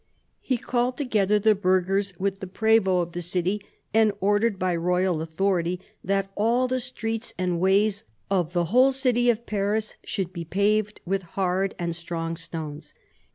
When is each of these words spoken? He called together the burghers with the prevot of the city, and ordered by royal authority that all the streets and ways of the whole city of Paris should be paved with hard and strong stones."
He 0.39 0.57
called 0.57 0.97
together 0.97 1.37
the 1.37 1.53
burghers 1.53 2.11
with 2.17 2.39
the 2.39 2.47
prevot 2.47 3.03
of 3.03 3.11
the 3.11 3.21
city, 3.21 3.61
and 3.93 4.11
ordered 4.19 4.57
by 4.57 4.75
royal 4.75 5.21
authority 5.21 5.79
that 6.03 6.31
all 6.33 6.67
the 6.67 6.79
streets 6.79 7.35
and 7.37 7.59
ways 7.59 8.03
of 8.27 8.53
the 8.53 8.65
whole 8.73 8.91
city 8.93 9.29
of 9.29 9.45
Paris 9.45 9.93
should 10.03 10.33
be 10.33 10.43
paved 10.43 11.01
with 11.05 11.21
hard 11.37 11.75
and 11.77 11.95
strong 11.95 12.35
stones." 12.35 12.95